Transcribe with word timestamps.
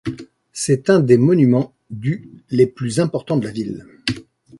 C’est 0.51 0.89
un 0.89 0.99
des 0.99 1.15
monuments 1.19 1.75
du 1.91 2.27
les 2.49 2.65
plus 2.65 2.99
importants 2.99 3.37
de 3.37 3.45
la 3.45 3.51
ville. 3.51 3.85